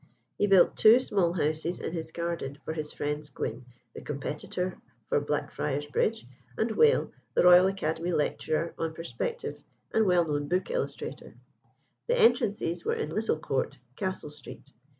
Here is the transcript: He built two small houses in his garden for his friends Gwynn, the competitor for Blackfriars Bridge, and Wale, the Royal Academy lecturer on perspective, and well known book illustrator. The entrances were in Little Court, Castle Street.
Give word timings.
He 0.39 0.47
built 0.47 0.75
two 0.77 0.97
small 0.97 1.33
houses 1.33 1.79
in 1.79 1.93
his 1.93 2.11
garden 2.11 2.57
for 2.65 2.73
his 2.73 2.91
friends 2.91 3.29
Gwynn, 3.29 3.67
the 3.93 4.01
competitor 4.01 4.81
for 5.07 5.19
Blackfriars 5.21 5.85
Bridge, 5.85 6.25
and 6.57 6.71
Wale, 6.71 7.11
the 7.35 7.43
Royal 7.43 7.67
Academy 7.67 8.11
lecturer 8.11 8.73
on 8.79 8.95
perspective, 8.95 9.61
and 9.93 10.07
well 10.07 10.25
known 10.25 10.47
book 10.47 10.71
illustrator. 10.71 11.35
The 12.07 12.17
entrances 12.17 12.83
were 12.83 12.95
in 12.95 13.11
Little 13.11 13.37
Court, 13.37 13.77
Castle 13.95 14.31
Street. 14.31 14.71